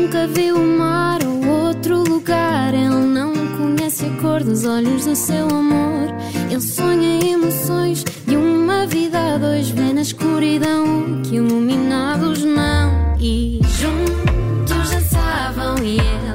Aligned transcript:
nunca 0.00 0.26
viu 0.26 0.56
o 0.56 0.78
mar 0.78 1.20
ou 1.24 1.66
outro 1.66 2.02
lugar. 2.02 2.72
Ele 2.72 2.88
não 2.88 3.32
conhece 3.58 4.06
a 4.06 4.22
cor 4.22 4.42
dos 4.42 4.64
olhos 4.64 5.04
do 5.04 5.14
seu 5.14 5.46
amor. 5.48 6.08
Ele 6.50 6.60
sonha 6.60 7.20
emoções 7.22 8.04
de 8.26 8.36
uma 8.36 8.86
vida 8.86 9.34
a 9.34 9.38
dois, 9.38 9.68
vê 9.68 9.92
na 9.92 10.00
escuridão 10.00 11.20
que 11.22 11.36
iluminados 11.36 12.42
não. 12.42 13.14
E 13.20 13.60
juntos 13.78 14.90
dançavam 14.90 15.76
e 15.84 15.98
ela 15.98 16.29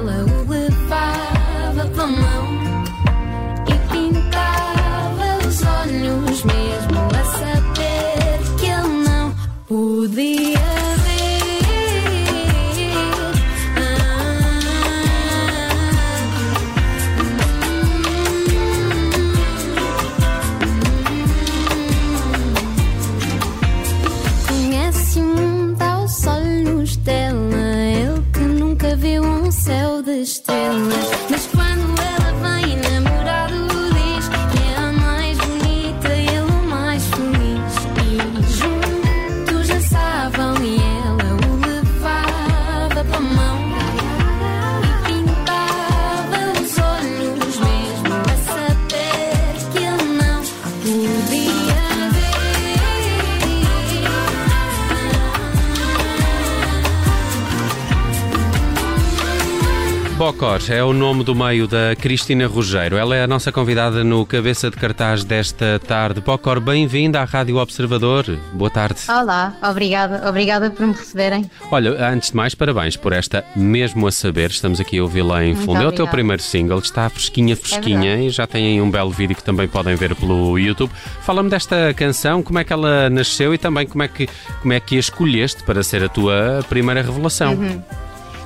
Bocor 60.17 60.61
é 60.69 60.81
o 60.81 60.93
nome 60.93 61.25
do 61.25 61.35
meio 61.35 61.67
da 61.67 61.93
Cristina 61.93 62.47
Rugeiro. 62.47 62.95
Ela 62.95 63.17
é 63.17 63.23
a 63.23 63.27
nossa 63.27 63.51
convidada 63.51 64.01
no 64.01 64.25
cabeça 64.25 64.71
de 64.71 64.77
cartaz 64.77 65.25
desta 65.25 65.77
tarde. 65.85 66.21
Bocor, 66.21 66.61
bem-vinda 66.61 67.19
à 67.19 67.25
Rádio 67.25 67.57
Observador. 67.57 68.25
Boa 68.53 68.69
tarde. 68.69 69.01
Olá, 69.09 69.53
obrigada, 69.61 70.27
obrigada 70.29 70.69
por 70.69 70.87
me 70.87 70.93
receberem. 70.93 71.51
Olha, 71.69 72.07
antes 72.07 72.29
de 72.29 72.35
mais, 72.37 72.55
parabéns 72.55 72.95
por 72.95 73.11
esta 73.11 73.43
Mesmo 73.57 74.07
a 74.07 74.11
Saber. 74.11 74.51
Estamos 74.51 74.79
aqui 74.79 74.99
a 74.99 75.03
ouvi-la 75.03 75.43
em 75.43 75.53
fundo. 75.53 75.83
É 75.83 75.87
o 75.87 75.91
teu 75.91 76.07
primeiro 76.07 76.41
single, 76.41 76.79
está 76.79 77.09
fresquinha, 77.09 77.53
fresquinha 77.57 77.99
verdade. 77.99 78.27
e 78.27 78.29
já 78.29 78.47
tem 78.47 78.67
aí 78.67 78.81
um 78.81 78.89
belo 78.89 79.11
vídeo 79.11 79.35
que 79.35 79.43
também 79.43 79.67
podem 79.67 79.95
ver 79.95 80.15
pelo 80.15 80.57
YouTube. 80.57 80.93
Fala-me 81.23 81.49
desta 81.49 81.93
canção, 81.93 82.41
como 82.41 82.57
é 82.57 82.63
que 82.63 82.71
ela 82.71 83.09
nasceu 83.09 83.53
e 83.53 83.57
também 83.57 83.85
como 83.85 84.01
é 84.01 84.07
que, 84.07 84.29
como 84.61 84.71
é 84.71 84.79
que 84.79 84.95
a 84.95 84.99
escolheste 84.99 85.61
para 85.63 85.83
ser 85.83 86.05
a 86.05 86.07
tua 86.07 86.63
primeira 86.69 87.01
revelação. 87.01 87.55
Uhum. 87.55 88.04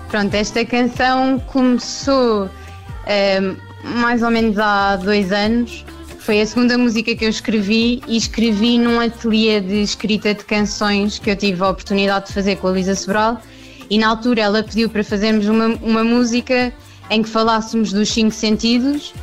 Pronto, 0.09 0.33
esta 0.33 0.65
canção 0.65 1.39
começou 1.39 2.49
ehm, 3.05 3.55
mais 3.83 4.23
ou 4.23 4.31
menos 4.31 4.57
há 4.57 4.95
dois 4.95 5.31
anos. 5.31 5.85
Foi 6.19 6.41
a 6.41 6.45
segunda 6.45 6.77
música 6.77 7.15
que 7.15 7.25
eu 7.25 7.29
escrevi 7.29 8.01
e 8.07 8.17
escrevi 8.17 8.77
num 8.77 8.99
ateliê 8.99 9.61
de 9.61 9.81
escrita 9.81 10.33
de 10.33 10.43
canções 10.43 11.19
que 11.19 11.29
eu 11.29 11.35
tive 11.35 11.61
a 11.63 11.69
oportunidade 11.69 12.27
de 12.27 12.33
fazer 12.33 12.55
com 12.57 12.67
a 12.67 12.71
Lisa 12.71 12.95
Sobral. 12.95 13.39
E 13.89 13.97
na 13.97 14.09
altura 14.09 14.41
ela 14.41 14.63
pediu 14.63 14.89
para 14.89 15.03
fazermos 15.03 15.47
uma, 15.47 15.67
uma 15.81 16.03
música 16.03 16.73
em 17.09 17.23
que 17.23 17.29
falássemos 17.29 17.93
dos 17.93 18.09
cinco 18.09 18.31
sentidos. 18.31 19.13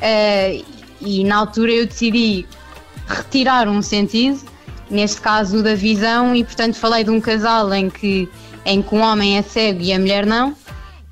eh, 0.00 0.62
e 1.00 1.24
na 1.24 1.36
altura 1.36 1.72
eu 1.72 1.86
decidi 1.86 2.46
retirar 3.06 3.68
um 3.68 3.82
sentido, 3.82 4.40
neste 4.90 5.20
caso 5.20 5.58
o 5.58 5.62
da 5.62 5.74
visão, 5.74 6.34
e 6.34 6.42
portanto 6.44 6.76
falei 6.76 7.04
de 7.04 7.10
um 7.10 7.20
casal 7.20 7.72
em 7.74 7.90
que, 7.90 8.28
em 8.66 8.82
que 8.82 8.94
um 8.94 9.00
homem 9.00 9.38
é 9.38 9.42
cego 9.42 9.80
e 9.80 9.92
a 9.92 9.98
mulher 9.98 10.26
não. 10.26 10.54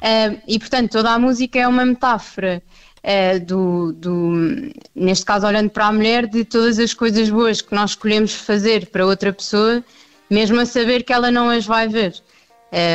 Eh, 0.03 0.37
e 0.47 0.59
portanto 0.59 0.91
toda 0.91 1.11
a 1.11 1.19
música 1.19 1.59
é 1.59 1.67
uma 1.67 1.87
metáfora 1.87 2.63
eh, 3.03 3.39
do, 3.39 3.93
do, 3.93 4.73
neste 4.95 5.25
caso 5.25 5.47
olhando 5.47 5.71
para 5.71 5.87
a 5.87 5.93
mulher, 5.93 6.27
de 6.27 6.45
todas 6.45 6.79
as 6.79 6.93
coisas 6.93 7.31
boas 7.31 7.63
que 7.63 7.75
nós 7.75 7.91
escolhemos 7.91 8.35
fazer 8.35 8.87
para 8.87 9.07
outra 9.07 9.33
pessoa, 9.33 9.83
mesmo 10.29 10.61
a 10.61 10.67
saber 10.67 11.05
que 11.05 11.13
ela 11.13 11.31
não 11.31 11.49
as 11.49 11.65
vai 11.65 11.89
ver. 11.89 12.13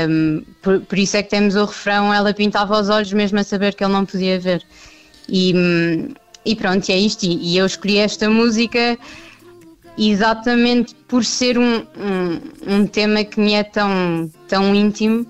Um, 0.10 0.44
por, 0.62 0.82
por 0.82 1.00
isso 1.00 1.16
é 1.16 1.24
que 1.24 1.30
temos 1.30 1.56
o 1.56 1.64
refrão 1.64 2.14
Ela 2.14 2.34
pintava 2.34 2.78
os 2.78 2.90
olhos 2.90 3.14
mesmo 3.14 3.40
a 3.40 3.46
saber 3.46 3.74
que 3.74 3.82
ele 3.82 3.94
não 3.94 4.06
podia 4.06 4.38
ver 4.38 4.62
E, 5.30 5.54
hum, 5.56 6.14
e 6.46 6.54
pronto, 6.54 6.90
é 6.90 6.98
isto 6.98 7.24
e, 7.24 7.54
e 7.54 7.58
eu 7.58 7.66
escolhi 7.66 7.98
esta 7.98 8.30
música 8.30 8.98
Exatamente 10.00 10.96
por 11.08 11.26
ser 11.26 11.58
um, 11.58 11.80
um, 11.80 12.42
um 12.76 12.88
tema 12.88 13.24
que 13.24 13.40
me 13.40 13.54
é 13.54 13.64
tão, 13.64 14.32
tão 14.48 14.74
íntimo 14.74 15.26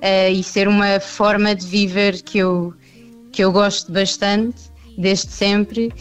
eh, 0.00 0.30
E 0.30 0.42
ser 0.44 0.68
uma 0.68 1.00
forma 1.00 1.54
de 1.54 1.66
viver 1.66 2.22
que 2.22 2.38
eu, 2.38 2.72
que 3.32 3.42
eu 3.42 3.50
gosto 3.50 3.90
bastante 3.90 4.70
Desde 4.96 5.32
sempre 5.32 5.92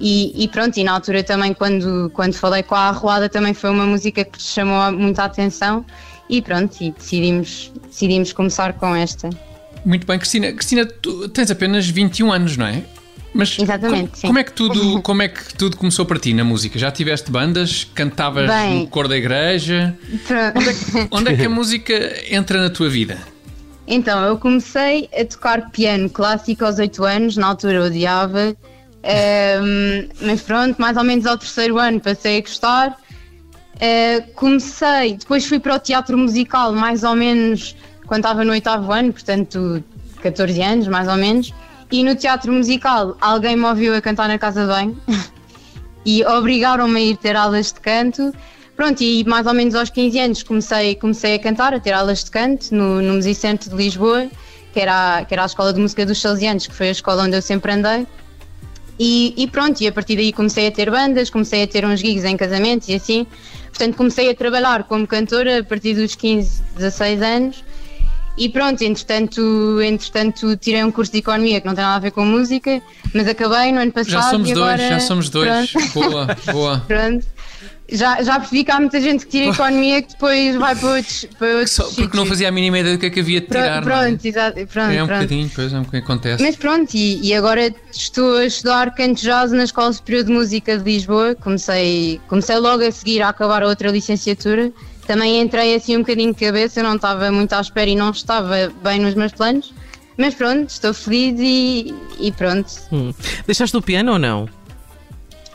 e, 0.00 0.44
e 0.44 0.48
pronto, 0.48 0.76
e 0.76 0.84
na 0.84 0.92
altura 0.92 1.22
também 1.22 1.54
quando, 1.54 2.10
quando 2.14 2.34
falei 2.34 2.62
com 2.62 2.74
a 2.74 2.88
Arruada 2.88 3.28
também 3.28 3.54
foi 3.54 3.70
uma 3.70 3.86
música 3.86 4.24
que 4.24 4.42
chamou 4.42 4.90
muita 4.92 5.24
atenção 5.24 5.84
e 6.28 6.40
pronto, 6.40 6.76
e 6.80 6.90
decidimos, 6.90 7.72
decidimos 7.86 8.32
começar 8.32 8.72
com 8.74 8.94
esta. 8.94 9.30
Muito 9.84 10.06
bem, 10.06 10.18
Cristina. 10.18 10.52
Cristina, 10.52 10.86
tu 10.86 11.28
tens 11.28 11.50
apenas 11.50 11.86
21 11.86 12.32
anos, 12.32 12.56
não 12.56 12.66
é? 12.66 12.82
Mas 13.34 13.58
Exatamente, 13.58 14.20
como, 14.22 14.38
é 14.38 14.44
que 14.44 14.52
tudo, 14.52 15.02
como 15.02 15.22
é 15.22 15.28
que 15.28 15.54
tudo 15.54 15.76
começou 15.76 16.06
para 16.06 16.20
ti 16.20 16.32
na 16.32 16.44
música? 16.44 16.78
Já 16.78 16.92
tiveste 16.92 17.32
bandas? 17.32 17.82
Cantavas 17.92 18.48
Bem. 18.48 18.80
no 18.80 18.86
cor 18.86 19.08
da 19.08 19.16
igreja? 19.16 19.98
Pronto. 20.26 21.08
Onde 21.10 21.32
é 21.32 21.36
que 21.36 21.44
a 21.44 21.50
música 21.50 21.94
entra 22.30 22.62
na 22.62 22.70
tua 22.70 22.88
vida? 22.88 23.18
Então, 23.86 24.24
eu 24.24 24.38
comecei 24.38 25.10
a 25.12 25.24
tocar 25.24 25.70
piano 25.70 26.08
clássico 26.08 26.64
aos 26.64 26.78
8 26.78 27.04
anos, 27.04 27.36
na 27.36 27.48
altura 27.48 27.74
eu 27.74 27.82
odiava, 27.82 28.56
ehm, 29.02 30.08
mas 30.22 30.40
pronto, 30.40 30.80
mais 30.80 30.96
ou 30.96 31.04
menos 31.04 31.26
ao 31.26 31.36
terceiro 31.36 31.76
ano 31.78 32.00
passei 32.00 32.38
a 32.38 32.40
gostar. 32.40 32.96
Eh, 33.80 34.20
comecei, 34.34 35.16
depois 35.16 35.44
fui 35.44 35.58
para 35.58 35.74
o 35.74 35.78
teatro 35.78 36.16
musical, 36.16 36.72
mais 36.72 37.02
ou 37.02 37.14
menos 37.14 37.76
quando 38.06 38.20
estava 38.20 38.44
no 38.44 38.52
oitavo 38.52 38.92
ano, 38.92 39.12
portanto 39.12 39.82
14 40.22 40.62
anos, 40.62 40.88
mais 40.88 41.08
ou 41.08 41.16
menos. 41.16 41.52
E 41.90 42.02
no 42.02 42.14
teatro 42.16 42.52
musical 42.52 43.16
alguém 43.20 43.56
me 43.56 43.64
ouviu 43.64 43.94
a 43.94 44.00
cantar 44.00 44.28
na 44.28 44.38
casa 44.38 44.62
de 44.62 44.66
banho 44.68 44.96
e 46.04 46.24
obrigaram-me 46.24 46.98
a 46.98 47.02
ir 47.02 47.16
ter 47.16 47.36
aulas 47.36 47.72
de 47.72 47.80
canto. 47.80 48.32
Pronto, 48.76 49.00
e 49.02 49.22
mais 49.24 49.46
ou 49.46 49.54
menos 49.54 49.74
aos 49.74 49.90
15 49.90 50.18
anos 50.18 50.42
comecei, 50.42 50.96
comecei 50.96 51.34
a 51.36 51.38
cantar, 51.38 51.72
a 51.74 51.78
ter 51.80 51.92
aulas 51.92 52.24
de 52.24 52.30
canto 52.30 52.74
no, 52.74 53.00
no 53.00 53.14
Musicentro 53.14 53.70
de 53.70 53.76
Lisboa, 53.76 54.28
que 54.72 54.80
era, 54.80 55.18
a- 55.18 55.24
que 55.24 55.32
era 55.32 55.44
a 55.44 55.46
Escola 55.46 55.72
de 55.72 55.80
Música 55.80 56.04
dos 56.04 56.20
Salesianos, 56.20 56.66
que 56.66 56.74
foi 56.74 56.88
a 56.88 56.92
escola 56.92 57.22
onde 57.22 57.36
eu 57.36 57.42
sempre 57.42 57.70
andei. 57.72 58.04
E, 58.98 59.32
e 59.36 59.46
pronto, 59.48 59.80
e 59.80 59.86
a 59.86 59.92
partir 59.92 60.16
daí 60.16 60.32
comecei 60.32 60.66
a 60.66 60.72
ter 60.72 60.90
bandas, 60.90 61.30
comecei 61.30 61.62
a 61.62 61.66
ter 61.68 61.84
uns 61.84 62.00
gigs 62.00 62.24
em 62.24 62.36
casamentos 62.36 62.88
e 62.88 62.94
assim. 62.94 63.26
Portanto, 63.68 63.96
comecei 63.96 64.30
a 64.30 64.34
trabalhar 64.34 64.84
como 64.84 65.06
cantora 65.06 65.60
a 65.60 65.64
partir 65.64 65.94
dos 65.94 66.14
15, 66.14 66.62
16 66.76 67.22
anos. 67.22 67.64
E 68.36 68.48
pronto, 68.48 68.82
entretanto, 68.82 69.80
entretanto 69.80 70.56
tirei 70.56 70.82
um 70.82 70.90
curso 70.90 71.12
de 71.12 71.18
economia 71.18 71.60
que 71.60 71.66
não 71.66 71.74
tem 71.74 71.84
nada 71.84 71.96
a 71.96 72.00
ver 72.00 72.10
com 72.10 72.24
música, 72.24 72.82
mas 73.14 73.28
acabei 73.28 73.70
no 73.72 73.80
ano 73.80 73.92
passado. 73.92 74.10
Já 74.10 74.22
somos 74.30 74.50
e 74.50 74.54
dois, 74.54 74.66
agora, 74.80 74.88
já 74.88 75.00
somos 75.00 75.28
dois. 75.30 75.70
Pronto, 75.70 75.92
Boa, 75.94 76.36
boa. 76.52 76.78
pronto. 76.88 77.26
Já, 77.86 78.22
já 78.22 78.40
percebi 78.40 78.64
que 78.64 78.70
há 78.70 78.80
muita 78.80 78.98
gente 78.98 79.26
que 79.26 79.30
tira 79.32 79.50
economia 79.52 80.00
que 80.00 80.08
depois 80.14 80.56
vai 80.56 80.74
para 80.74 80.88
outros, 80.88 81.26
para 81.38 81.48
outros 81.48 81.70
Só 81.70 81.84
porque 81.90 82.16
não 82.16 82.24
fazia 82.24 82.48
a 82.48 82.50
mínima 82.50 82.78
ideia 82.78 82.96
do 82.96 82.98
que 82.98 83.06
é 83.06 83.10
que 83.10 83.20
havia 83.20 83.42
de 83.42 83.46
tirar. 83.46 83.82
não 83.84 83.92
é? 83.92 84.06
Pronto, 84.06 84.24
exato, 84.24 84.66
pronto, 84.66 84.90
É 84.90 85.02
um 85.02 85.06
pronto. 85.06 85.20
bocadinho, 85.20 85.50
pois 85.54 85.72
é 85.72 85.76
um 85.76 85.82
bocadinho 85.82 86.02
acontece. 86.04 86.42
Mas 86.42 86.56
pronto, 86.56 86.94
e, 86.94 87.20
e 87.28 87.34
agora 87.34 87.72
estou 87.92 88.38
a 88.38 88.46
estudar 88.46 88.94
canto 88.94 89.20
jazz 89.20 89.52
na 89.52 89.64
Escola 89.64 89.92
Superior 89.92 90.24
de 90.24 90.32
Música 90.32 90.78
de 90.78 90.82
Lisboa. 90.82 91.34
Comecei, 91.34 92.20
comecei 92.26 92.56
logo 92.56 92.82
a 92.82 92.90
seguir 92.90 93.20
a 93.20 93.28
acabar 93.28 93.62
a 93.62 93.68
outra 93.68 93.90
licenciatura. 93.90 94.72
Também 95.06 95.40
entrei 95.40 95.74
assim 95.74 95.96
um 95.96 96.00
bocadinho 96.00 96.32
de 96.32 96.44
cabeça, 96.44 96.82
não 96.82 96.96
estava 96.96 97.30
muito 97.30 97.52
à 97.52 97.60
espera 97.60 97.90
e 97.90 97.96
não 97.96 98.10
estava 98.10 98.72
bem 98.82 99.00
nos 99.00 99.14
meus 99.14 99.32
planos. 99.32 99.72
Mas 100.16 100.34
pronto, 100.34 100.68
estou 100.70 100.94
feliz 100.94 101.38
e, 101.40 101.94
e 102.20 102.32
pronto. 102.32 102.70
Hum. 102.92 103.12
Deixaste 103.46 103.76
o 103.76 103.82
piano 103.82 104.12
ou 104.12 104.18
não? 104.18 104.48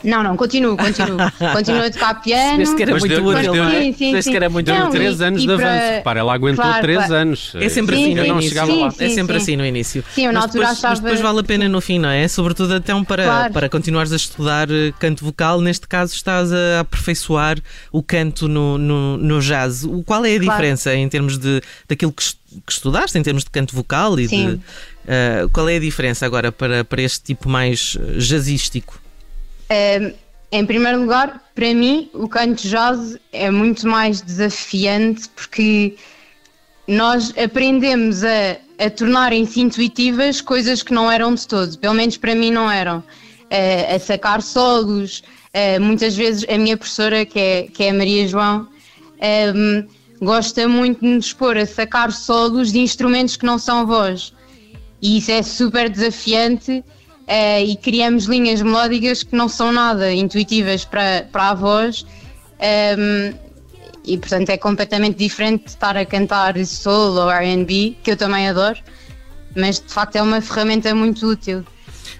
Não, 0.04 0.24
não, 0.24 0.38
continuo, 0.38 0.78
continuo. 0.78 1.18
continuo 1.54 1.84
a 1.84 1.90
tocar 1.92 2.22
piano. 2.22 2.57
Vês 2.57 2.74
que 2.74 2.81
era 2.84 2.92
Mas 2.94 3.01
muito 3.04 3.22
mas 3.24 3.36
útil, 3.40 3.51
deu- 3.54 3.63
não 3.63 3.69
é? 3.72 3.81
Sim, 3.81 3.94
sim, 3.94 4.12
Vês 4.13 4.25
que 4.25 4.31
sim. 4.31 4.36
era 4.38 4.50
muito 4.50 4.68
Não, 4.72 4.78
útil. 4.88 4.90
e- 4.90 4.92
Três 5.04 5.22
anos 5.22 5.44
e 5.44 5.48
de 5.48 5.56
para- 5.56 5.69
avanço. 5.74 5.92
Repara, 5.94 6.19
ela 6.22 6.34
aguentou 6.34 6.63
Claro, 6.63 6.81
três 6.81 6.98
claro. 7.00 7.13
anos. 7.16 7.51
É 7.56 7.69
sempre 7.69 7.96
Sim, 7.96 8.01
assim 8.04 8.16
no 8.16 8.22
sim, 8.22 8.28
Eu 8.28 8.28
não 8.28 8.36
início. 8.36 8.50
chegava 8.50 8.72
sim, 8.72 8.80
lá. 8.81 8.88
É 8.88 8.92
sim, 8.92 9.10
sempre 9.16 9.36
sim. 9.36 9.42
assim 9.44 9.56
no 9.57 9.66
início. 9.66 10.04
Sim, 10.16 10.25
eu 10.25 10.31
na 10.34 10.40
mas, 10.40 10.44
altura 10.46 10.63
depois, 10.63 10.81
mas 10.81 10.92
achava- 10.92 11.01
depois 11.01 11.22
vale 11.22 11.40
a 11.40 11.44
pena 11.44 11.69
no 11.69 11.81
fim, 11.81 12.00
não 12.00 12.10
é? 12.10 12.28
Sobretudo 12.28 12.74
até 12.75 12.96
um 12.96 13.04
para, 13.04 13.24
Claro. 13.25 13.54
para 13.54 13.69
continuares 13.69 14.12
a 14.13 14.16
estudar 14.16 14.69
eh, 14.72 14.94
canto 15.00 15.25
vocal. 15.25 15.60
Neste 15.62 15.88
caso, 15.88 16.13
estás 16.16 16.51
a 16.54 16.80
aperfeiçoar 16.81 17.57
o 17.92 18.01
canto 18.01 18.48
no, 18.48 18.78
no, 18.78 19.18
no 19.18 19.40
jazz. 19.42 19.84
O- 19.84 20.01
Qual 20.04 20.24
é 20.25 20.36
a 20.36 20.40
Claro. 20.40 20.51
diferença 20.51 20.94
em 20.96 21.10
termos 21.10 21.38
de 21.38 21.62
daquilo 21.88 22.13
que, 22.13 22.24
que 22.66 22.72
estudaste, 22.72 23.18
em 23.18 23.22
termos 23.24 23.44
de 23.44 23.50
canto 23.50 23.75
vocal 23.75 24.19
e 24.19 24.28
Sim. 24.30 24.56
de. 24.56 24.60
eh, 25.07 25.46
qual 25.51 25.68
é 25.68 25.75
a 25.75 25.80
diferença 25.80 26.25
agora 26.25 26.51
para, 26.51 26.84
para 26.86 27.01
este 27.01 27.22
tipo 27.22 27.50
mais 27.50 27.98
eh, 28.00 28.19
jazzístico? 28.19 29.00
Um, 29.71 30.13
em 30.51 30.66
primeiro 30.66 31.01
lugar, 31.01 31.44
para 31.54 31.74
mim, 31.74 32.10
o 32.13 32.27
canto 32.27 32.68
jazz 32.68 33.18
é 33.31 33.51
muito 33.51 33.88
mais 33.88 34.19
desafiante 34.19 35.30
porque 35.30 35.95
nós 36.88 37.31
aprendemos 37.38 38.24
a, 38.24 38.57
a 38.83 38.89
tornarem-se 38.89 39.62
intuitivas 39.62 40.42
coisas 40.42 40.81
que 40.81 40.92
não 40.92 41.12
eram 41.12 41.36
de 41.36 41.48
todo, 41.48 41.77
pelo 41.77 41.94
menos 41.94 42.18
para 42.18 42.33
mim 42.33 42.50
não 42.50 42.69
eram. 42.71 43.04
Eh, 43.51 43.95
a 43.95 44.00
sacar 44.00 44.42
solos, 44.42 45.24
eh, 45.54 45.77
muitas 45.77 46.15
vezes 46.15 46.45
a 46.50 46.57
minha 46.57 46.77
professora, 46.77 47.25
que 47.25 47.39
é, 47.39 47.63
que 47.63 47.83
é 47.83 47.89
a 47.92 47.94
Maria 47.94 48.27
João, 48.27 48.68
ehm, 49.19 49.88
gosta 50.19 50.68
muito 50.68 51.01
de 51.01 51.07
nos 51.07 51.31
pôr 51.31 51.57
a 51.57 51.65
sacar 51.65 52.12
solos 52.12 52.72
de 52.72 52.80
instrumentos 52.80 53.38
que 53.38 53.45
não 53.45 53.60
são 53.60 53.86
voz. 53.86 54.33
E 55.01 55.18
isso 55.18 55.31
é 55.31 55.44
super 55.44 55.89
desafiante 55.89 56.83
eh, 57.30 57.64
e 57.64 57.76
criamos 57.78 58.26
linhas 58.26 58.62
melódicas 58.62 59.24
que 59.24 59.36
não 59.36 59.48
são 59.48 59.72
nada 59.72 60.12
intuitivas 60.12 60.84
para, 60.84 61.28
para 61.31 61.50
a 61.52 61.54
voz. 61.54 62.06
ehm, 62.60 63.34
e 64.06 64.18
portanto 64.18 64.50
é 64.50 64.58
completamente 64.58 65.18
diferente 65.18 65.66
de 65.66 65.70
estar 65.70 65.96
a 65.96 66.04
cantar 66.06 66.58
soul 66.66 67.16
ou 67.16 67.30
RB, 67.30 67.96
que 68.04 68.10
eu 68.12 68.18
também 68.18 68.50
adoro, 68.50 68.80
mas 69.56 69.80
de 69.80 69.94
facto 69.94 70.16
é 70.16 70.22
uma 70.22 70.42
ferramenta 70.42 70.96
muito 70.96 71.28
útil. 71.28 71.64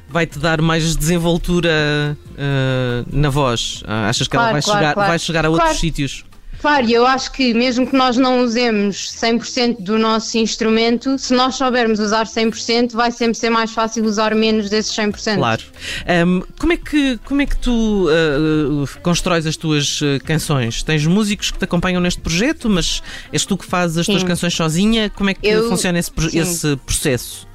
Vai-te 0.08 0.38
dar 0.38 0.62
mais 0.62 0.96
desenvoltura 0.96 2.16
eh, 2.38 3.04
na 3.12 3.30
voz? 3.30 3.84
Ah, 3.88 4.10
achas 4.10 4.28
que 4.28 4.36
ela 4.36 4.50
Claro, 4.52 4.54
vai, 4.54 4.62
claro, 4.62 4.80
chegar, 4.80 4.94
claro. 4.94 5.10
vai 5.10 5.20
chegar 5.20 5.46
a 5.46 5.50
outros 5.50 5.80
sítios? 5.80 6.26
Claro, 6.62 6.90
eu 6.90 7.06
acho 7.08 7.32
que 7.32 7.54
mesmo 7.54 7.88
que 7.88 7.96
nós 7.96 8.18
não 8.18 8.44
usemos 8.44 9.14
100% 9.16 9.78
do 9.80 9.98
nosso 9.98 10.38
instrumento, 10.38 11.18
se 11.18 11.34
nós 11.34 11.56
soubermos 11.56 12.00
usar 12.00 12.26
100%, 12.26 12.92
vai 12.92 13.12
sempre 13.12 13.38
ser 13.38 13.50
mais 13.50 13.72
fácil 13.72 14.04
usar 14.04 14.36
menos 14.36 14.70
desses 14.70 14.94
100%. 14.94 15.36
Claro. 15.38 15.64
Ahm, 16.06 16.42
como, 16.60 16.74
é 16.74 16.78
que, 16.78 17.18
como 17.24 17.42
é 17.42 17.46
que 17.46 17.58
tu 17.58 18.08
ah, 18.10 19.00
constróis 19.02 19.46
as 19.48 19.56
tuas 19.56 20.02
ah, 20.04 20.20
canções? 20.26 20.84
Tens 20.84 21.06
músicos 21.06 21.50
que 21.50 21.58
te 21.58 21.64
acompanham 21.64 22.02
neste 22.02 22.20
projeto, 22.20 22.70
mas 22.70 23.02
és 23.32 23.46
tu 23.46 23.58
que 23.58 23.66
fazes 23.66 23.98
as 23.98 24.06
tuas 24.06 24.22
Sim. 24.22 24.28
canções 24.28 24.54
sozinha? 24.54 25.10
Como 25.10 25.30
é 25.30 25.34
que 25.34 25.48
Eu- 25.48 25.70
funciona 25.70 25.98
esse, 25.98 26.12
esse 26.34 26.76
processo? 26.86 27.48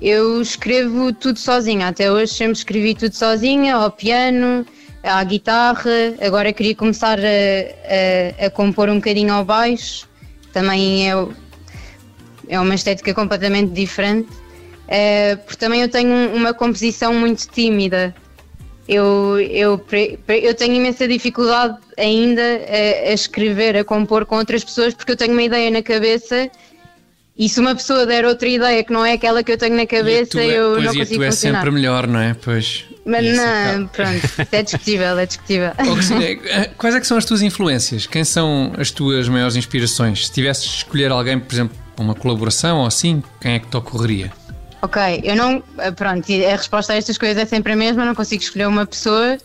Eu 0.00 0.42
escrevo 0.42 1.10
tudo 1.10 1.38
sozinha, 1.38 1.88
até 1.88 2.12
hoje 2.12 2.34
sempre 2.34 2.52
escrevi 2.52 2.94
tudo 2.94 3.14
sozinha, 3.14 3.76
ao 3.76 3.90
piano, 3.90 4.66
à 5.06 5.22
guitarra, 5.24 6.14
agora 6.20 6.52
queria 6.52 6.74
começar 6.74 7.18
a, 7.18 8.42
a- 8.42 8.46
a 8.46 8.50
compor 8.50 8.88
um 8.88 8.96
bocadinho 8.96 9.32
ao 9.32 9.44
baixo, 9.44 10.08
também 10.52 11.10
é, 11.10 11.14
é 12.48 12.60
uma 12.60 12.74
estética 12.74 13.14
completamente 13.14 13.72
diferente, 13.72 14.28
Eh, 14.88 15.34
porque 15.44 15.56
também 15.56 15.80
eu 15.82 15.88
tenho 15.88 16.08
um- 16.12 16.36
uma 16.36 16.54
composição 16.54 17.12
muito 17.12 17.48
tímida. 17.48 18.14
Eu, 18.88 19.36
eu, 19.40 19.84
eu 20.28 20.54
tenho 20.54 20.74
imensa 20.76 21.08
dificuldade 21.08 21.76
ainda 21.98 22.40
a, 22.40 23.08
a 23.10 23.12
escrever, 23.12 23.76
a 23.76 23.82
compor 23.82 24.24
com 24.26 24.36
outras 24.36 24.62
pessoas, 24.62 24.94
porque 24.94 25.10
eu 25.10 25.16
tenho 25.16 25.32
uma 25.32 25.42
ideia 25.42 25.72
na 25.72 25.82
cabeça 25.82 26.48
e 27.38 27.48
se 27.48 27.60
uma 27.60 27.74
pessoa 27.74 28.06
der 28.06 28.24
outra 28.24 28.48
ideia 28.48 28.82
que 28.84 28.92
não 28.92 29.04
é 29.04 29.12
aquela 29.12 29.42
que 29.42 29.52
eu 29.52 29.58
tenho 29.58 29.76
na 29.76 29.86
cabeça, 29.86 30.30
tua- 30.32 30.44
eu 30.44 30.80
não 30.80 30.82
e 30.82 30.86
a 30.86 30.92
consigo 31.00 31.14
tua 31.16 31.26
é 31.26 31.30
funcionar. 31.30 31.58
sempre 31.58 31.70
melhor, 31.74 32.06
não 32.06 32.20
é? 32.20 32.34
Pois. 32.34 32.84
Mas 33.04 33.24
Isso 33.24 33.36
não, 33.36 33.86
pronto, 33.86 34.20
é 34.50 34.62
discutível, 34.62 35.18
é 35.18 35.26
discutível. 35.26 35.70
Oh, 35.78 35.94
Cristina, 35.94 36.24
eh, 36.24 36.70
quais 36.76 36.94
é 36.96 37.00
que 37.00 37.06
são 37.06 37.16
as 37.16 37.24
tuas 37.24 37.40
influências? 37.42 38.04
Quem 38.06 38.24
são 38.24 38.72
as 38.78 38.90
tuas 38.90 39.28
maiores 39.28 39.54
inspirações? 39.54 40.26
Se 40.26 40.32
tivesses 40.32 40.64
de 40.64 40.76
escolher 40.78 41.12
alguém, 41.12 41.38
por 41.38 41.54
exemplo, 41.54 41.76
para 41.94 42.04
uma 42.04 42.14
colaboração 42.16 42.78
ou 42.80 42.86
assim, 42.86 43.22
quem 43.40 43.52
é 43.52 43.58
que 43.60 43.68
te 43.68 43.76
ocorreria? 43.76 44.32
Ok, 44.82 45.00
eu 45.22 45.36
não. 45.36 45.62
Pronto, 45.94 46.28
e 46.30 46.44
a 46.46 46.56
resposta 46.56 46.92
a 46.92 46.96
estas 46.96 47.16
coisas 47.16 47.36
é 47.38 47.44
sempre 47.46 47.72
a 47.72 47.76
mesma, 47.76 48.04
não 48.04 48.14
consigo 48.14 48.42
escolher 48.42 48.66
uma 48.66 48.84
pessoa. 48.84 49.38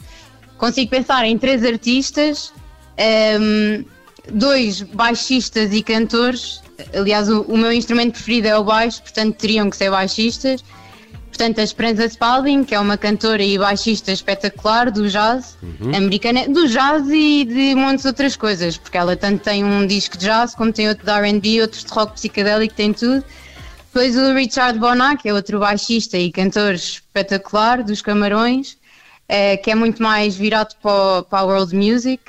Consigo 0.58 0.90
pensar 0.90 1.24
em 1.26 1.38
três 1.38 1.64
artistas, 1.64 2.52
ehm, 2.98 3.84
dois 4.32 4.82
baixistas 4.82 5.72
e 5.74 5.82
cantores. 5.84 6.62
Aliás, 6.94 7.30
o, 7.30 7.42
o 7.44 7.58
meu 7.58 7.72
instrumento 7.72 8.14
preferido 8.14 8.48
é 8.48 8.58
o 8.58 8.64
baixo, 8.64 9.02
portanto 9.02 9.36
teriam 9.36 9.70
que 9.70 9.78
ser 9.78 9.90
baixistas. 9.90 10.64
Portanto, 11.28 11.60
a 11.60 11.64
Esperança 11.64 12.06
Spalding, 12.06 12.64
que 12.64 12.76
é 12.76 12.80
uma 12.80 12.98
cantora 12.98 13.42
e 13.42 13.58
baixista 13.58 14.12
espetacular 14.12 14.92
do 14.92 15.10
jazz 15.10 15.58
americana, 15.96 16.48
do 16.48 16.68
jazz 16.68 17.08
e 17.08 17.46
de 17.46 17.74
de 17.74 18.08
outras 18.08 18.36
coisas, 18.36 18.78
porque 18.78 18.98
ela 18.98 19.16
tanto 19.16 19.42
tem 19.42 19.64
um 19.64 19.88
disco 19.88 20.18
de 20.18 20.26
jazz 20.26 20.54
como 20.54 20.74
tem 20.74 20.90
outro 20.90 21.06
de 21.06 21.12
RB, 21.12 21.62
outros 21.62 21.86
de 21.86 21.92
rock 21.92 22.14
psicadélico, 22.14 22.76
tem 22.76 22.94
tudo. 22.94 23.24
Depois 23.94 24.16
o 24.18 24.34
Richard 24.34 24.78
Bonac, 24.78 25.22
que 25.22 25.30
é 25.30 25.34
outro 25.34 25.60
baixista 25.60 26.18
e 26.18 26.32
cantor 26.32 26.74
espetacular 26.74 27.82
dos 27.82 28.02
Camarões, 28.02 28.78
eh, 29.28 29.58
que 29.58 29.72
é 29.72 29.76
muito 29.76 30.04
mais 30.04 30.36
virado 30.36 30.76
para, 30.82 31.24
para 31.24 31.40
a 31.40 31.44
world 31.44 31.76
music. 31.76 32.22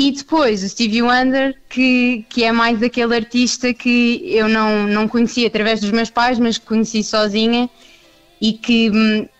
E 0.00 0.12
depois 0.12 0.62
o 0.64 0.68
Stevie 0.70 1.02
Wonder, 1.02 1.54
que, 1.68 2.24
que 2.30 2.42
é 2.42 2.50
mais 2.50 2.82
aquele 2.82 3.14
artista 3.14 3.74
que 3.74 4.22
eu 4.24 4.48
não, 4.48 4.86
não 4.86 5.06
conhecia 5.06 5.46
através 5.46 5.78
dos 5.78 5.90
meus 5.90 6.08
pais, 6.08 6.38
mas 6.38 6.56
que 6.56 6.64
conheci 6.64 7.04
sozinha 7.04 7.68
e 8.40 8.54
que, 8.54 8.90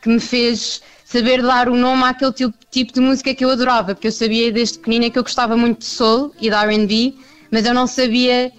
que 0.02 0.08
me 0.10 0.20
fez 0.20 0.82
saber 1.02 1.40
dar 1.40 1.70
o 1.70 1.74
nome 1.74 2.02
àquele 2.02 2.32
tipo, 2.34 2.54
tipo 2.70 2.92
de 2.92 3.00
música 3.00 3.34
que 3.34 3.42
eu 3.42 3.48
adorava, 3.48 3.94
porque 3.94 4.08
eu 4.08 4.12
sabia 4.12 4.52
desde 4.52 4.78
pequenina 4.80 5.08
que 5.08 5.18
eu 5.18 5.22
gostava 5.22 5.56
muito 5.56 5.78
de 5.78 5.86
soul 5.86 6.30
e 6.38 6.50
de 6.50 6.54
R&B, 6.54 7.14
mas 7.50 7.64
eu 7.64 7.72
não 7.72 7.86
sabia 7.86 8.52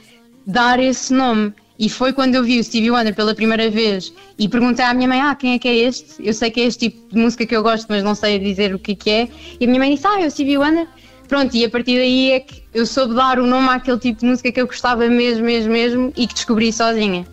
dar 0.43 0.79
esse 0.79 1.13
nome. 1.13 1.53
E 1.77 1.87
foi 1.87 2.13
quando 2.13 2.33
eu 2.33 2.43
vi 2.43 2.59
o 2.59 2.63
Stevie 2.63 2.89
Wonder 2.89 3.13
pela 3.13 3.35
primeira 3.35 3.69
vez 3.69 4.11
e 4.39 4.49
perguntei 4.49 4.83
à 4.83 4.91
minha 4.95 5.07
mãe, 5.07 5.21
ah, 5.21 5.35
quem 5.35 5.53
é 5.53 5.59
que 5.59 5.67
é 5.67 5.75
este? 5.75 6.15
Eu 6.17 6.33
sei 6.33 6.49
que 6.49 6.61
é 6.61 6.63
este 6.63 6.89
tipo 6.89 7.13
de 7.13 7.21
música 7.21 7.45
que 7.45 7.55
eu 7.55 7.61
gosto, 7.61 7.85
mas 7.89 8.03
não 8.03 8.15
sei 8.15 8.39
dizer 8.39 8.73
o 8.73 8.79
que 8.79 8.95
que 8.95 9.09
é. 9.11 9.29
E 9.59 9.65
a 9.65 9.67
minha 9.67 9.79
mãe 9.79 9.93
disse, 9.93 10.07
ah, 10.07 10.19
é 10.19 10.25
o 10.25 10.31
Stevie 10.31 10.57
Wonder. 10.57 10.87
Pronto, 11.31 11.55
e 11.55 11.63
a 11.63 11.69
partir 11.69 11.97
daí 11.97 12.31
é 12.31 12.39
que 12.41 12.61
eu 12.73 12.85
soube 12.85 13.13
dar 13.15 13.39
o 13.39 13.47
nome 13.47 13.69
àquele 13.69 13.97
tipo 13.97 14.19
de 14.19 14.25
música 14.25 14.51
que 14.51 14.59
eu 14.59 14.67
gostava 14.67 15.07
mesmo, 15.07 15.45
mesmo, 15.45 15.71
mesmo 15.71 16.13
e 16.17 16.27
que 16.27 16.33
descobri 16.33 16.73
sozinha. 16.73 17.25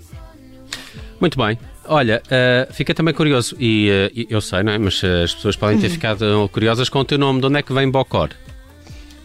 Muito 1.21 1.37
bem. 1.37 1.59
Olha, 1.85 2.23
eh, 2.31 2.69
fica 2.71 2.95
também 2.95 3.13
curioso, 3.13 3.57
e 3.59 3.89
e 4.15 4.27
eu 4.31 4.41
sei, 4.41 4.63
não 4.63 4.71
é? 4.73 4.79
Mas 4.79 5.03
eh, 5.03 5.25
as 5.25 5.35
pessoas 5.35 5.57
podem 5.57 5.75
Uhum. 5.75 5.81
ter 5.83 5.89
ficado 5.89 6.49
curiosas 6.53 6.89
com 6.89 7.01
o 7.01 7.05
teu 7.05 7.19
nome. 7.19 7.41
De 7.41 7.47
onde 7.49 7.59
é 7.59 7.63
que 7.63 7.73
vem 7.73 7.91
Bocor? 7.91 8.29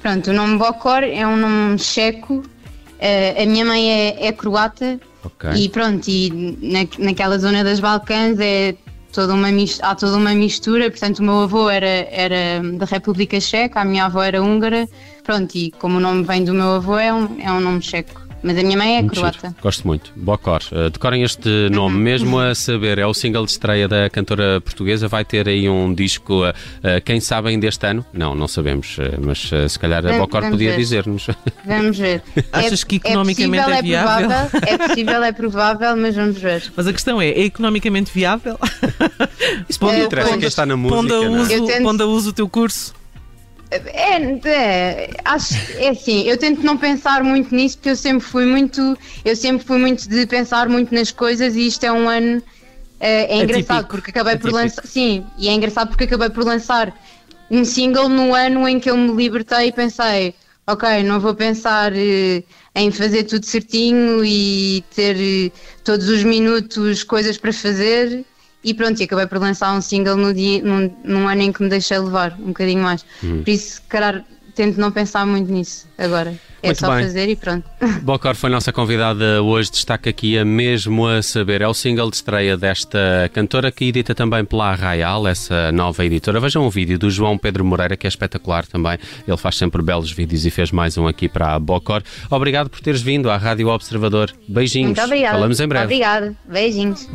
Pronto, 0.01 0.31
o 0.31 0.33
nome 0.33 0.57
Bokor 0.57 1.03
é 1.03 1.25
um 1.27 1.37
nome 1.37 1.77
checo. 1.77 2.41
eh, 2.99 3.43
a 3.43 3.45
minha 3.45 3.63
mãe 3.65 3.91
é, 3.91 4.25
é 4.27 4.31
croata 4.31 4.99
Ok. 5.23 5.51
e 5.55 5.69
pronto, 5.69 6.07
e 6.07 6.57
na, 6.61 6.79
naquela 6.97 7.37
zona 7.37 7.63
das 7.63 7.79
Balcãs 7.79 8.39
é 8.39 8.73
toda 9.13 9.33
uma 9.33 9.51
mis- 9.51 9.79
há 9.81 9.95
toda 9.95 10.17
uma 10.17 10.33
mistura. 10.33 10.89
Portanto, 10.89 11.19
o 11.19 11.23
meu 11.23 11.41
avô 11.43 11.69
era, 11.69 11.85
era 12.11 12.61
da 12.77 12.85
República 12.85 13.39
Checa, 13.39 13.79
a 13.81 13.85
minha 13.85 14.05
avó 14.05 14.21
era 14.23 14.41
húngara. 14.43 14.89
Pronto, 15.23 15.55
e 15.55 15.71
como 15.71 15.97
o 15.97 16.01
nome 16.01 16.23
vem 16.23 16.43
do 16.43 16.53
meu 16.53 16.73
avô, 16.73 16.97
é 16.97 17.13
um, 17.13 17.39
é 17.39 17.51
um 17.51 17.61
nome 17.61 17.81
checo. 17.81 18.22
Mas 18.43 18.57
a 18.57 18.61
minha 18.61 18.77
mãe 18.77 18.97
é 18.97 19.01
Muito 19.01 19.15
croata. 19.15 19.39
giro. 19.47 19.55
Gosto 19.61 19.87
muito. 19.87 20.11
Bocor. 20.15 20.61
Eh, 20.71 20.89
decorem 20.89 21.23
este 21.23 21.69
nome, 21.71 21.97
mesmo 21.97 22.37
a 22.39 22.53
saber, 22.53 22.97
é 22.97 23.07
o 23.07 23.13
single 23.13 23.45
de 23.45 23.51
estreia 23.51 23.87
da 23.87 24.09
cantora 24.09 24.59
portuguesa. 24.59 25.07
Vai 25.07 25.23
ter 25.23 25.47
aí 25.47 25.69
um 25.69 25.93
disco, 25.93 26.45
eh, 26.45 26.53
eh, 26.83 26.99
quem 27.01 27.19
sabe 27.21 27.49
ainda 27.49 27.65
este 27.67 27.87
ano? 27.87 28.05
Não, 28.11 28.35
não 28.35 28.47
sabemos, 28.47 28.97
mas 29.21 29.49
se 29.71 29.79
calhar 29.79 30.05
a 30.05 30.17
Bocor 30.17 30.49
podia 30.49 30.75
dizer-nos. 30.75 31.27
Vamos 31.65 31.97
ver. 31.97 32.21
Achas 32.51 32.83
que 32.83 32.97
economicamente 32.97 33.63
possível, 33.63 33.79
é 33.79 33.81
viável? 33.81 34.27
provável, 34.27 34.59
é 34.67 34.77
possível, 34.87 35.23
é 35.23 35.31
provável, 35.31 35.95
mas 35.97 36.15
vamos 36.15 36.37
ver. 36.37 36.63
Mas 36.75 36.87
a 36.87 36.91
questão 36.93 37.21
é, 37.21 37.29
é 37.29 37.43
economicamente 37.45 38.11
viável? 38.13 38.59
Isso 39.69 39.79
não 39.81 39.91
Eh, 39.91 40.03
interessa 40.03 40.37
quem 40.37 40.47
está 40.47 40.65
na 40.65 40.75
música. 40.75 40.97
Pondo 41.01 41.13
a 41.13 41.25
não 41.29 41.37
é? 41.37 41.41
uso, 41.41 41.65
tento- 41.67 42.03
uso 42.09 42.29
o 42.29 42.33
teu 42.33 42.49
curso? 42.49 42.93
É, 43.71 44.49
é, 44.49 45.09
acho, 45.25 45.55
é 45.77 45.89
assim, 45.89 46.23
eu 46.23 46.37
tento 46.37 46.61
não 46.61 46.77
pensar 46.77 47.23
muito 47.23 47.53
nisso 47.55 47.77
porque 47.77 47.89
eu 47.89 47.95
sempre 47.95 48.25
fui 48.25 48.45
muito, 48.45 48.97
eu 49.25 49.35
sempre 49.35 49.65
fui 49.65 49.77
muito 49.79 50.07
de 50.07 50.27
pensar 50.27 50.69
muito 50.69 50.93
nas 50.93 51.11
coisas 51.11 51.55
e 51.55 51.67
isto 51.67 51.83
é 51.83 51.91
um 51.91 52.07
ano 52.07 52.41
é, 52.99 53.35
é 53.35 53.43
engraçado 53.43 53.87
porque 53.87 54.11
acabei 54.11 54.37
por 54.37 54.51
lançar, 54.51 54.85
sim, 54.85 55.25
e 55.37 55.49
é 55.49 55.53
engraçado 55.53 55.89
porque 55.89 56.03
acabei 56.05 56.29
por 56.29 56.45
lançar 56.45 56.93
um 57.49 57.65
single 57.65 58.07
no 58.07 58.33
ano 58.33 58.67
em 58.67 58.79
que 58.79 58.89
eu 58.89 58.95
me 58.95 59.11
libertei 59.13 59.67
e 59.67 59.71
pensei, 59.71 60.33
ok, 60.65 61.03
não 61.03 61.19
vou 61.19 61.35
pensar 61.35 61.91
eh, 61.93 62.43
em 62.73 62.91
fazer 62.91 63.23
tudo 63.23 63.45
certinho 63.45 64.23
e 64.23 64.83
ter 64.95 65.17
eh, 65.19 65.51
todos 65.83 66.07
os 66.07 66.23
minutos 66.23 67.03
coisas 67.03 67.37
para 67.37 67.51
fazer 67.51 68.23
e 68.63 68.73
pronto, 68.73 68.99
e 68.99 69.03
acabei 69.03 69.27
por 69.27 69.39
lançar 69.39 69.73
um 69.73 69.81
single 69.81 70.15
no 70.15 70.33
dia, 70.33 70.61
num, 70.63 70.91
num 71.03 71.27
ano 71.27 71.41
em 71.41 71.51
que 71.51 71.61
me 71.61 71.69
deixei 71.69 71.97
levar, 71.97 72.33
um 72.39 72.47
bocadinho 72.47 72.81
mais. 72.81 73.05
Por 73.21 73.49
isso, 73.49 73.75
se 73.75 73.81
calhar, 73.81 74.23
tento 74.55 74.79
não 74.79 74.91
pensar 74.91 75.25
muito 75.25 75.51
nisso 75.51 75.87
agora. 75.97 76.33
É 76.61 76.67
Muito 76.67 76.79
só 76.79 76.95
bem. 76.95 77.03
fazer 77.03 77.27
e 77.27 77.35
pronto. 77.35 77.69
Bocor 78.03 78.35
foi 78.35 78.49
nossa 78.49 78.71
convidada 78.71 79.43
hoje, 79.43 79.69
destaca 79.69 80.09
aqui 80.09 80.37
a 80.37 80.45
Mesmo 80.45 81.05
a 81.05 81.21
Saber. 81.21 81.61
É 81.61 81.67
o 81.67 81.73
single 81.73 82.09
de 82.09 82.15
estreia 82.15 82.55
desta 82.55 83.29
cantora 83.33 83.69
que 83.69 83.83
edita 83.83 84.15
também 84.15 84.45
pela 84.45 84.71
Arraial, 84.71 85.27
essa 85.27 85.73
nova 85.73 86.05
editora. 86.05 86.39
Vejam 86.39 86.65
um 86.65 86.69
vídeo 86.69 86.97
do 86.97 87.11
João 87.11 87.37
Pedro 87.37 87.65
Moreira, 87.65 87.97
que 87.97 88.07
é 88.07 88.09
espetacular 88.09 88.65
também. 88.65 88.97
Ele 89.27 89.37
faz 89.37 89.57
sempre 89.57 89.81
belos 89.81 90.09
vídeos 90.09 90.45
e 90.45 90.49
fez 90.49 90.71
mais 90.71 90.97
um 90.97 91.05
aqui 91.05 91.27
para 91.27 91.53
a 91.53 91.59
Bocor. 91.59 92.01
Obrigado 92.29 92.69
por 92.69 92.79
teres 92.79 93.01
vindo 93.01 93.29
à 93.29 93.35
Rádio 93.35 93.67
Observador. 93.67 94.31
Beijinhos. 94.47 94.97
Muito 94.97 95.01
obrigada. 95.01 95.33
Falamos 95.33 95.59
em 95.59 95.67
breve. 95.67 95.85
Obrigada. 95.85 96.33
Beijinhos. 96.47 97.09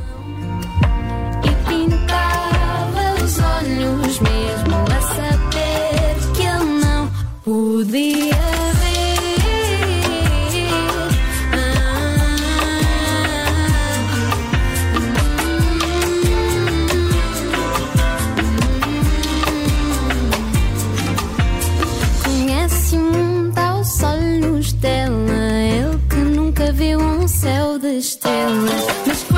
Viu 26.73 27.01
um 27.01 27.27
céu 27.27 27.79
de 27.79 27.99
estrelas. 27.99 29.38